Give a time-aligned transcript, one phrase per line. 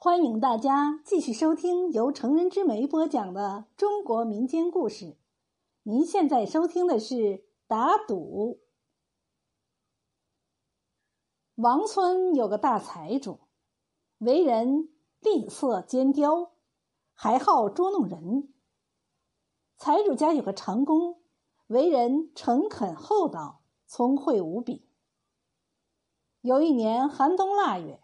[0.00, 5.16] 欢迎大家继续收听由成人之美播讲的中国民间故事。
[5.82, 8.60] 您现在收听的是打赌。
[11.56, 13.40] 王村有个大财主，
[14.18, 14.88] 为人
[15.18, 16.52] 吝啬奸刁，
[17.12, 18.54] 还好捉弄人。
[19.78, 21.20] 财主家有个长工，
[21.66, 24.88] 为人诚恳厚道，聪慧无比。
[26.40, 28.00] 有一年寒冬腊月，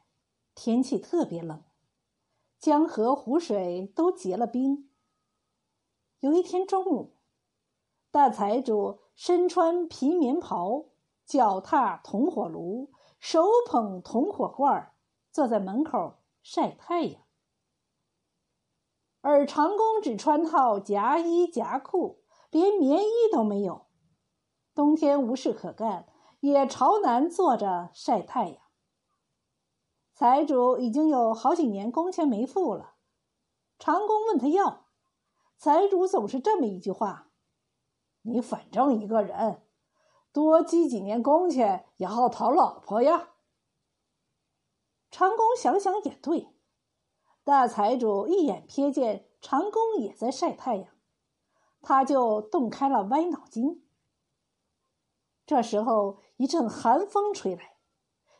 [0.56, 1.62] 天气特别冷，
[2.64, 4.88] 江河湖水都结了冰。
[6.20, 7.18] 有一天中午，
[8.10, 10.86] 大财主身穿皮棉袍，
[11.26, 14.94] 脚踏铜火炉，手捧铜火罐，
[15.30, 17.20] 坐在门口晒太阳。
[19.20, 23.88] 而长工只穿套夹衣夹裤，连棉衣都没有。
[24.74, 26.08] 冬天无事可干，
[26.40, 28.63] 也朝南坐着晒太阳。
[30.14, 32.94] 财主已经有好几年工钱没付了，
[33.80, 34.86] 长工问他要，
[35.56, 37.32] 财主总是这么一句话
[38.22, 39.66] ：“你反正一个人，
[40.32, 43.30] 多积几年工钱也好讨老婆呀。”
[45.10, 46.54] 长工想想也对。
[47.42, 50.94] 大财主一眼瞥见长工也在晒太阳，
[51.82, 53.84] 他就动开了歪脑筋。
[55.44, 57.78] 这时候一阵寒风吹来，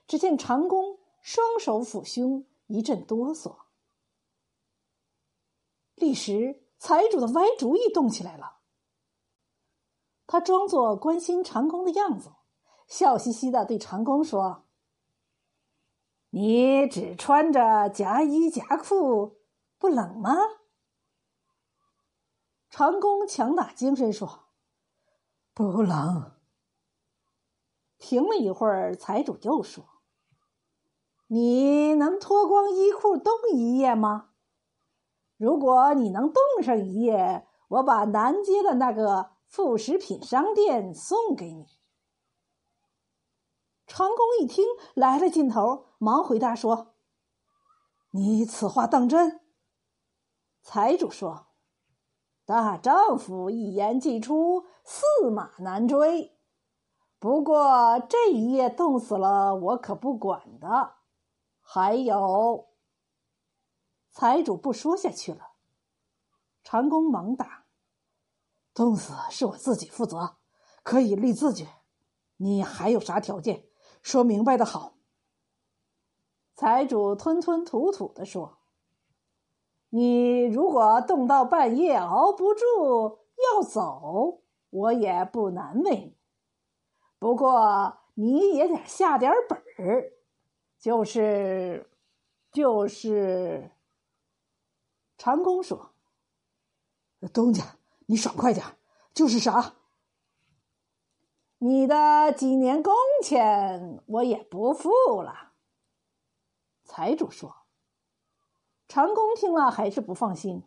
[0.07, 0.94] 只见长工
[1.25, 3.61] 双手抚胸，一阵哆嗦。
[5.95, 8.59] 立时，财主的歪主意动起来了。
[10.27, 12.35] 他装作关心长工的样子，
[12.87, 14.67] 笑嘻嘻的对长工说。
[16.29, 19.39] 你只穿着夹衣夹裤，
[19.79, 20.37] 不冷吗？
[22.69, 24.51] 长工强打精神说
[25.55, 26.39] ：“不冷。”
[27.97, 29.89] 停了一会儿，财主又说
[31.27, 34.31] ：“你能脱光衣裤冻一夜吗？
[35.37, 41.67] 如果你能冻上一夜，我把南街的那个副食品商店送给你。”
[43.87, 44.65] 长工一听
[44.95, 46.95] 来了劲头，忙回答说
[48.13, 49.41] ：“你此话当真？”
[50.63, 51.49] 财主说
[52.47, 56.39] ：“大丈夫一言既出，驷马难追。
[57.19, 60.95] 不过这一夜冻死了，我可不管的。
[61.65, 62.69] 还有。”
[64.13, 65.55] 财主不说下去了。
[66.63, 67.65] 长工忙答
[68.73, 70.37] ：“冻死是我自己负责，
[70.85, 71.67] 可以立字据。
[72.37, 73.67] 你还有啥条件？”
[74.01, 74.95] 说明白的好。
[76.55, 78.59] 财主吞吞吐吐的说
[79.91, 82.65] ：“你如果冻到半夜熬不住
[83.55, 86.19] 要走，我也不难为你。
[87.19, 90.13] 不过你也得下点本儿，
[90.85, 91.89] 就是，
[92.53, 93.71] 就是。”
[95.17, 95.95] 长工说
[97.33, 98.67] ：“东家，你爽快点，
[99.15, 99.77] 就是啥？”
[101.57, 104.91] 你的几年工钱我也不付
[105.23, 105.55] 了。
[106.85, 107.57] 财主说
[108.87, 110.65] ：“长工听了还是不放心。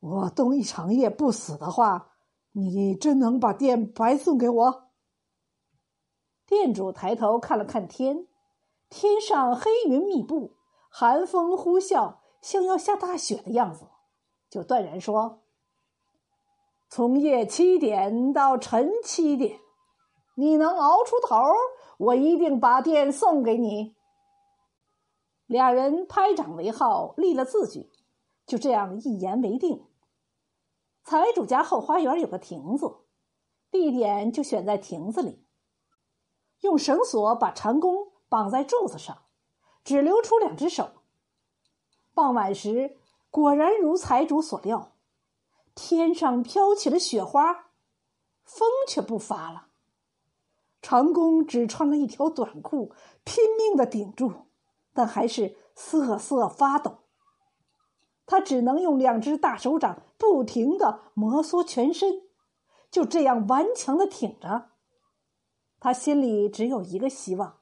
[0.00, 2.10] 我冻一长夜不死的话，
[2.52, 4.90] 你真能把店白送给我？”
[6.44, 8.28] 店主抬头看了看天，
[8.88, 10.56] 天上黑云密布，
[10.88, 13.86] 寒风呼啸，像要下大雪的样子，
[14.48, 15.42] 就断然说。
[16.88, 19.58] 从夜七点到晨七点，
[20.36, 21.36] 你能熬出头，
[21.98, 23.96] 我一定把店送给你。
[25.46, 27.90] 俩人拍掌为号，立了字据，
[28.46, 29.84] 就这样一言为定。
[31.02, 32.98] 财主家后花园有个亭子，
[33.70, 35.44] 地点就选在亭子里，
[36.60, 39.22] 用绳索把长弓绑在柱子上，
[39.82, 40.90] 只留出两只手。
[42.12, 42.98] 傍晚时，
[43.30, 44.92] 果然如财主所料。
[45.74, 47.70] 天上飘起了雪花，
[48.44, 49.68] 风却不发了。
[50.82, 52.92] 长工只穿了一条短裤，
[53.24, 54.48] 拼命的顶住，
[54.92, 56.98] 但还是瑟瑟发抖。
[58.26, 62.20] 他只能用两只大手掌不停的摩挲全身，
[62.90, 64.72] 就这样顽强的挺着。
[65.80, 67.60] 他心里只有一个希望：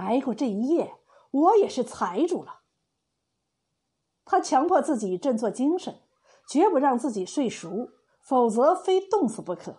[0.00, 0.96] 挨过这一夜，
[1.30, 2.62] 我也是财主了。
[4.24, 6.02] 他强迫自己振作精神。
[6.48, 9.76] 绝不让自己睡熟，否则非冻死不可。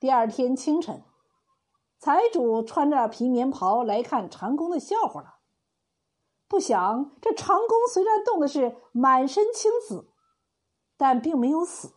[0.00, 1.04] 第二天清晨，
[1.98, 5.40] 财主穿着皮棉袍来看长工的笑话了。
[6.48, 10.08] 不想这长工虽然冻的是满身青紫，
[10.96, 11.92] 但并没有死。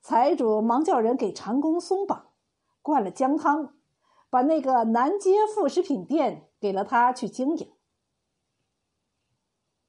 [0.00, 2.32] 财主忙叫人给长工松绑，
[2.80, 3.76] 灌了姜汤，
[4.32, 7.70] 把那个南街副食品店给了他去经营。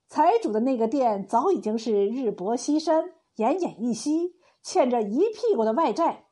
[0.09, 6.25] 财主的那个店早已经是日薄西山、奄奄一息，欠着一屁股的外债，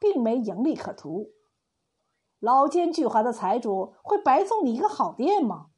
[0.00, 1.34] 并没盈利可图。
[2.40, 5.68] 老奸巨猾的财主会白送你一个好店吗？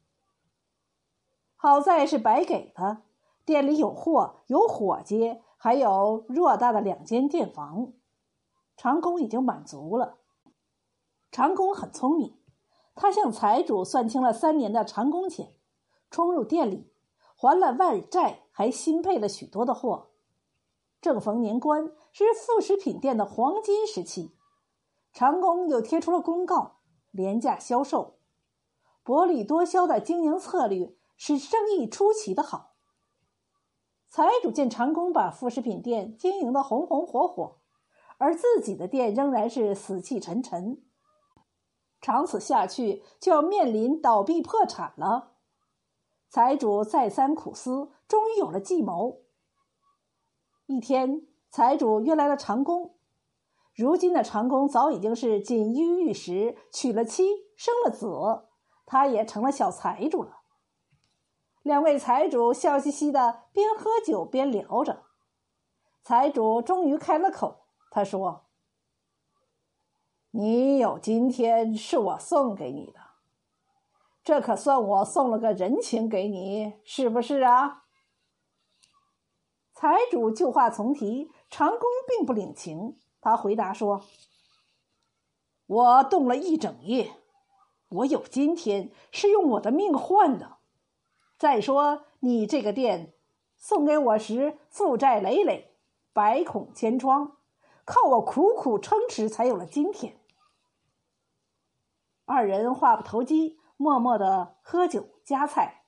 [1.55, 3.03] 好在是白给的，
[3.45, 7.93] 店里有货，有伙计，还有偌大的两间店房，
[8.75, 10.18] 长工已经满足了。
[11.31, 12.37] 长工很聪明，
[12.95, 15.53] 他向财主算清了三年的长工钱，
[16.09, 16.91] 冲入店里。
[17.35, 20.09] 还了外债，还新配了许多的货。
[20.99, 24.35] 正逢年关，是副食品店的黄金时期。
[25.13, 26.79] 长工又贴出了公告，
[27.11, 28.17] 廉价销售，
[29.03, 32.73] 薄利多销的经营策略使生意出奇的好。
[34.09, 37.59] 财主见长工把副食品店经营的红红火火，
[38.17, 40.83] 而自己的店仍然是死气沉沉，
[42.01, 45.33] 长此下去就要面临倒闭破产了。
[46.29, 49.21] 财主再三苦思，终于有了计谋。
[50.67, 52.95] 一天，财主约来了长工。
[53.75, 57.23] 如今的长工早已经是锦衣玉食，娶了妻，
[57.55, 58.07] 生了子，
[58.85, 60.41] 他也成了小财主了。
[61.61, 65.03] 两位财主笑嘻嘻的，边喝酒边聊着。
[66.03, 68.45] 财主终于开了口，他说
[70.31, 72.99] ：“你有今天，是我送给你的。”
[74.23, 77.85] 这可算我送了个人情给你，是不是啊？
[79.73, 82.99] 财主旧话重提，长工并不领情。
[83.21, 84.03] 他回答说
[85.65, 87.13] ：“我动了一整夜，
[87.87, 90.57] 我有今天是用我的命换的。
[91.39, 93.13] 再说你这个店
[93.57, 95.73] 送给我时，负债累累，
[96.13, 97.37] 百孔千疮，
[97.83, 100.17] 靠我苦苦撑持，才有了今天。”
[102.29, 103.59] 二人话不投机。
[103.75, 105.85] 默默的喝酒夹菜，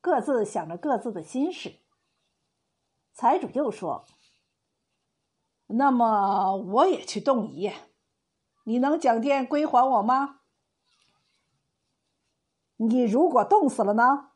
[0.00, 1.80] 各自想着各自的心事。
[3.12, 4.06] 财主又说
[5.66, 7.74] ：“那么我也去动一夜，
[8.62, 10.42] 你能将店归还我吗？”
[12.78, 14.30] 你如果冻死了呢？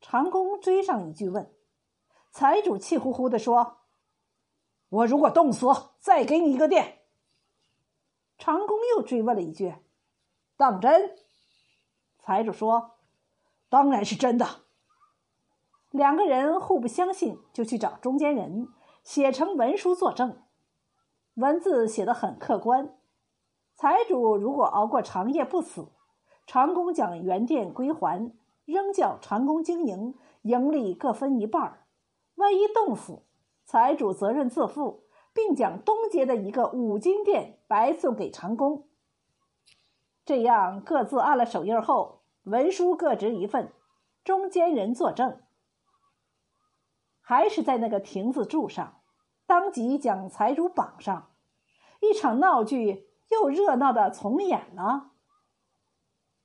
[0.00, 1.54] 长工追上一句问。
[2.32, 3.82] 财主气呼呼的说
[4.88, 5.66] ：“我如果冻死，
[6.00, 7.02] 再给你一个店。”
[8.38, 9.74] 长工又追问了一句
[10.56, 11.16] ：“当真？”
[12.18, 12.92] 财主说
[13.68, 14.46] ：“当然是真的。”
[15.90, 18.68] 两个人互不相信，就去找中间人
[19.02, 20.42] 写成文书作证。
[21.34, 22.96] 文字写的很客观。
[23.74, 25.88] 财主如果熬过长夜不死，
[26.46, 28.32] 长工将原店归还，
[28.64, 31.86] 仍叫长工经营，盈利各分一半儿。
[32.36, 33.22] 万一冻死，
[33.64, 38.88] 财主责任自负，并将东街的一个五金店白送给长工。
[40.24, 43.72] 这样各自按了手印后，文书各执一份，
[44.24, 45.42] 中间人作证，
[47.20, 49.02] 还是在那个亭子柱上，
[49.46, 51.32] 当即将财主绑上，
[52.00, 55.10] 一场闹剧又热闹的重演了。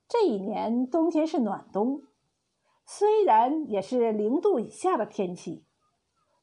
[0.08, 2.04] 这一年冬天是暖冬，
[2.86, 5.66] 虽然也是零度以下的天气，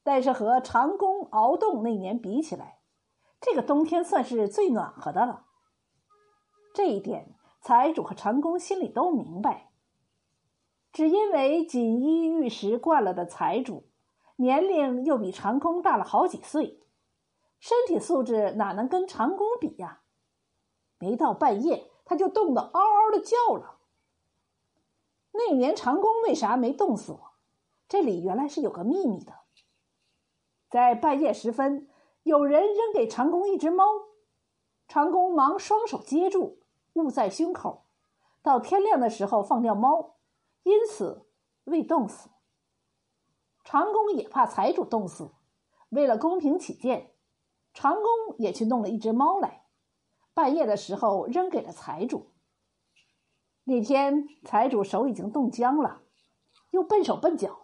[0.03, 2.79] 但是和长工熬冻那年比起来，
[3.41, 5.46] 这个冬天算是最暖和的了。
[6.77, 9.71] 这一点，财主和长工心里都明白。
[10.93, 13.87] 只因为锦衣玉食惯了的财主，
[14.35, 16.83] 年龄又比长工大了好几岁，
[17.59, 20.01] 身体素质哪能跟长工比呀？
[20.99, 23.79] 没到半夜，他就冻得嗷嗷的叫了。
[25.31, 27.31] 那年长工为啥没冻死我？
[27.89, 29.33] 这里原来是有个秘密的。
[30.69, 31.89] 在半夜时分，
[32.21, 33.83] 有人扔给长工一只猫，
[34.87, 36.59] 长工忙双手接住。
[36.97, 37.85] 捂在胸口，
[38.41, 40.15] 到天亮的时候放掉猫，
[40.63, 41.27] 因此
[41.65, 42.29] 未冻死。
[43.63, 45.31] 长工也怕财主冻死，
[45.89, 47.11] 为了公平起见，
[47.73, 49.65] 长工也去弄了一只猫来，
[50.33, 52.31] 半夜的时候扔给了财主。
[53.65, 56.03] 那天财主手已经冻僵了，
[56.71, 57.63] 又笨手笨脚，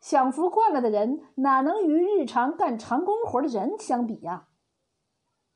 [0.00, 4.46] 享福惯了的人哪能与日常干长工活的人相比呀？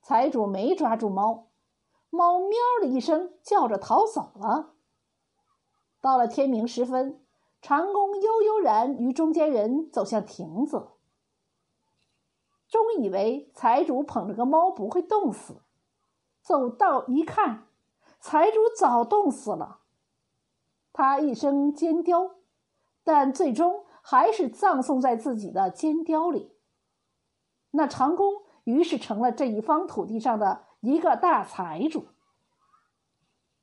[0.02, 1.49] 财主没抓住猫。
[2.10, 4.74] 猫喵的一声叫着逃走了。
[6.00, 7.24] 到了天明时分，
[7.62, 10.88] 长工悠悠然与中间人走向亭子，
[12.68, 15.62] 终以为财主捧着个猫不会冻死，
[16.42, 17.68] 走到一看，
[18.18, 19.80] 财主早冻死了。
[20.92, 22.36] 他一生尖雕，
[23.04, 26.56] 但最终还是葬送在自己的尖雕里。
[27.70, 30.69] 那长工于是成了这一方土地上的。
[30.80, 32.08] 一个大财主。